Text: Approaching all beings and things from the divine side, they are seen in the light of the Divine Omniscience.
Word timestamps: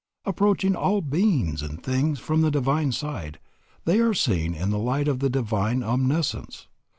Approaching 0.25 0.75
all 0.75 1.01
beings 1.01 1.61
and 1.61 1.83
things 1.83 2.17
from 2.17 2.41
the 2.41 2.49
divine 2.49 2.91
side, 2.91 3.37
they 3.85 3.99
are 3.99 4.15
seen 4.15 4.55
in 4.55 4.71
the 4.71 4.79
light 4.79 5.07
of 5.07 5.19
the 5.19 5.29
Divine 5.29 5.83
Omniscience. 5.83 6.65